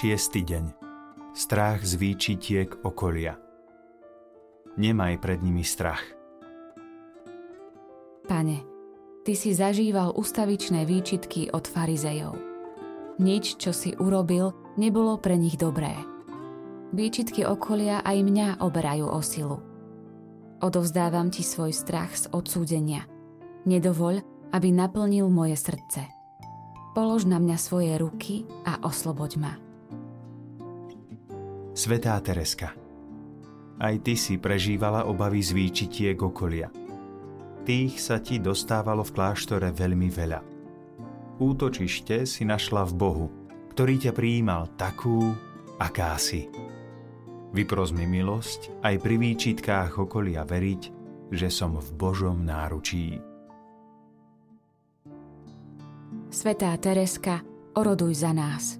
[0.00, 0.64] Šiestý deň.
[1.36, 3.36] Strach z výčitiek okolia.
[4.80, 6.00] Nemaj pred nimi strach.
[8.24, 8.64] Pane,
[9.28, 12.32] Ty si zažíval ustavičné výčitky od farizejov.
[13.20, 15.92] Nič, čo si urobil, nebolo pre nich dobré.
[16.96, 19.60] Výčitky okolia aj mňa oberajú o silu.
[20.64, 23.04] Odovzdávam Ti svoj strach z odsúdenia.
[23.68, 26.08] Nedovoľ, aby naplnil moje srdce.
[26.96, 29.54] Polož na mňa svoje ruky a osloboď ma.
[31.80, 32.76] Svetá Tereska,
[33.80, 36.68] aj ty si prežívala obavy z výčitiek okolia.
[37.64, 40.44] Tých sa ti dostávalo v kláštore veľmi veľa.
[41.40, 43.26] Útočište si našla v Bohu,
[43.72, 45.32] ktorý ťa prijímal takú,
[45.80, 46.52] aká si.
[47.56, 50.82] Vypros mi milosť aj pri výčitkách okolia veriť,
[51.32, 53.16] že som v Božom náručí.
[56.28, 57.40] Svetá Tereska,
[57.72, 58.79] oroduj za nás.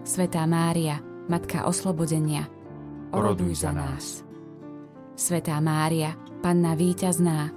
[0.00, 0.98] Svetá Mária,
[1.28, 2.48] Matka oslobodenia,
[3.12, 4.24] Oroduj za nás.
[5.12, 7.52] Svetá Mária, Panna víťazná,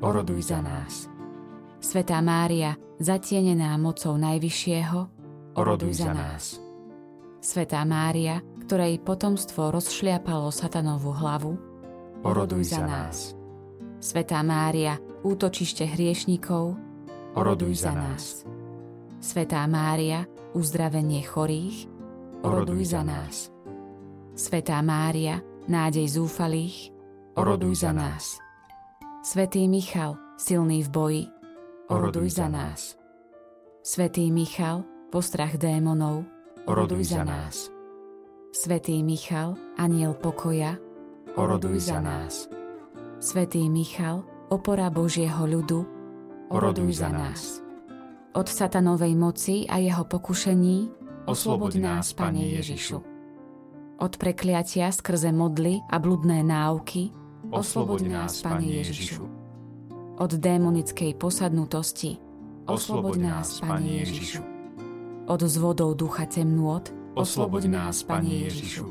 [0.00, 1.06] Oroduj za nás.
[1.82, 4.98] Svetá Mária, zatienená mocou Najvyššieho,
[5.52, 6.56] Oroduj za nás.
[7.44, 11.60] Svetá Mária, ktorej potomstvo rozšliapalo satanovú hlavu,
[12.24, 13.36] Oroduj za nás.
[14.00, 16.74] Svetá Mária, útočište hriešnikov,
[17.36, 18.48] Oroduj za nás.
[19.22, 21.88] Svetá Mária, uzdravenie chorých,
[22.42, 23.48] Oroduj za nás.
[24.34, 26.90] Svetá Mária, nádej zúfalých,
[27.38, 28.36] Oroduj za nás.
[29.22, 31.24] Svetý Michal, silný v boji,
[31.88, 32.98] Oroduj za nás.
[33.82, 36.26] Svetý Michal, postrach démonov,
[36.66, 37.70] Oroduj za nás.
[38.52, 40.76] Svetý Michal, aniel pokoja,
[41.38, 42.52] Oroduj za nás.
[43.22, 45.80] Svetý Michal, opora Božieho ľudu,
[46.52, 47.64] Oroduj za nás.
[48.32, 50.90] Od satanovej moci a jeho pokušení,
[51.26, 52.98] Osloboď nás, Pane Ježišu.
[54.02, 57.12] od prekliatia skrze modly a bludné náuky,
[57.52, 59.22] Osloboď nás, Pane Ježišu.
[60.18, 62.18] od démonickej posadnutosti,
[62.66, 64.42] Osloboď nás, Pane Ježišu.
[65.28, 66.82] od zvodov ducha temnôt,
[67.14, 68.86] Osloboď nás, Pane Ježišu.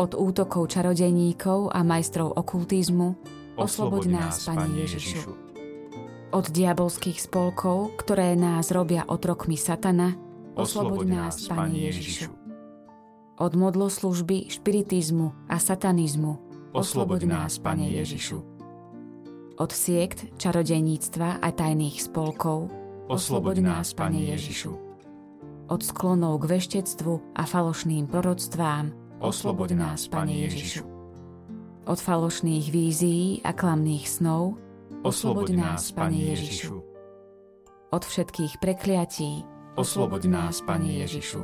[0.00, 3.14] od útokov čarodejníkov a majstrov okultizmu,
[3.60, 5.49] Osloboď nás, Pane Ježišu.
[6.30, 10.14] Od diabolských spolkov, ktoré nás robia otrokmi satana,
[10.54, 12.30] Osloboď nás, Pane Ježišu.
[13.40, 16.38] od modloslužby, špiritizmu a satanizmu,
[16.70, 18.38] Osloboď nás, Pane Ježišu.
[19.58, 22.70] od siekt, čarodejníctva a tajných spolkov,
[23.10, 24.70] Osloboď nás, Pane Ježišu.
[25.70, 30.84] od sklonov k veštectvu a falošným proroctvám, Osloboď nás, Pane Ježišu.
[31.90, 34.60] od falošných vízií a klamných snov,
[35.00, 36.76] Osloboď nás, Pane Ježišu.
[37.90, 39.48] od všetkých prekliatí,
[39.80, 41.40] Osloboď nás, Pane Ježišu.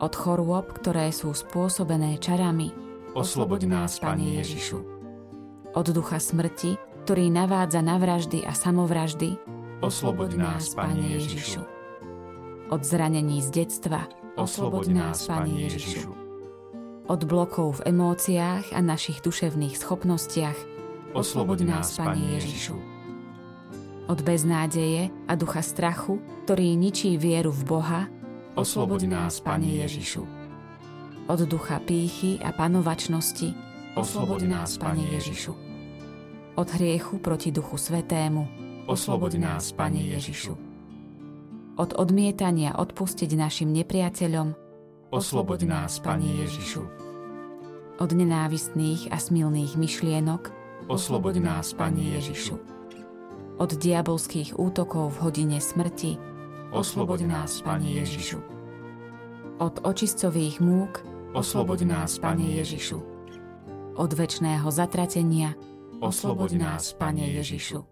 [0.00, 2.72] od chorôb, ktoré sú spôsobené čarami,
[3.12, 4.78] Osloboď nás, Pane Ježišu.
[5.76, 9.36] od ducha smrti, ktorý navádza na vraždy a samovraždy,
[9.84, 11.60] Osloboď nás, Pane Ježišu.
[12.72, 14.08] od zranení z detstva,
[14.40, 16.08] Osloboď nás, Pane Ježišu.
[17.04, 20.56] od blokov v emóciách a našich duševných schopnostiach,
[21.16, 22.76] Osloboď nás, Pane Ježišu.
[24.06, 28.02] od beznádeje a ducha strachu, ktorý ničí vieru v Boha,
[28.52, 30.22] Osloboď nás, Pane Ježišu.
[31.26, 33.56] od ducha pýchy a panovačnosti,
[33.96, 35.52] Osloboď nás, Pane Ježišu.
[36.56, 38.44] od hriechu proti duchu svetému,
[38.86, 40.52] Osloboď nás, Pane Ježišu.
[41.80, 44.52] od odmietania odpustiť našim nepriateľom,
[45.10, 46.82] Osloboď nás, Pane Ježišu.
[47.96, 50.52] od nenávistných a smilných myšlienok,
[50.86, 52.58] Osloboď nás, Pane Ježišu.
[53.58, 56.14] od diabolských útokov v hodine smrti,
[56.70, 58.38] Osloboď nás, Pane Ježišu.
[59.58, 61.02] od očistcových múk,
[61.34, 63.02] Osloboď nás, Pane Ježišu.
[63.96, 65.58] od väčšného zatratenia,
[65.98, 67.82] Osloboď nás, Pane Ježišu.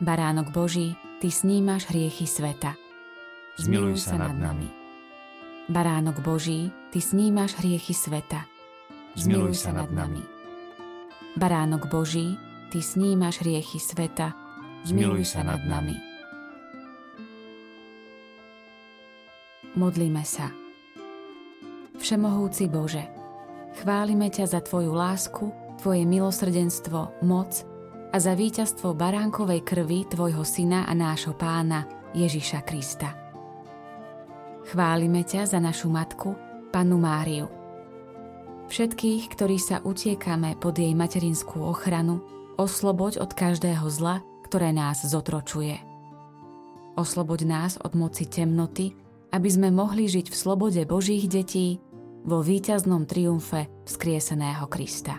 [0.00, 2.72] Baránok Boží, Ty snímaš hriechy sveta.
[3.60, 4.68] Zmiluj sa nad nami.
[5.68, 8.48] Baránok Boží, Ty snímaš hriechy sveta.
[9.14, 10.39] Zmiluj sa nad nami.
[11.38, 12.34] Baránok Boží,
[12.70, 14.30] Ty snímaš riechy sveta,
[14.86, 15.94] zmiluj sa nad nami.
[19.74, 20.50] Modlíme sa.
[21.98, 23.06] Všemohúci Bože,
[23.82, 25.50] chválime ťa za Tvoju lásku,
[25.82, 27.62] Tvoje milosrdenstvo, moc
[28.10, 33.14] a za víťazstvo baránkovej krvi Tvojho Syna a nášho Pána Ježiša Krista.
[34.70, 36.34] Chválime ťa za našu matku,
[36.70, 37.59] Panu Máriu,
[38.70, 42.22] Všetkých, ktorí sa utiekame pod jej materinskú ochranu,
[42.54, 45.74] osloboď od každého zla, ktoré nás zotročuje.
[46.94, 48.94] Osloboď nás od moci temnoty,
[49.34, 51.82] aby sme mohli žiť v slobode Božích detí
[52.22, 55.18] vo víťaznom triumfe vzkrieseného Krista.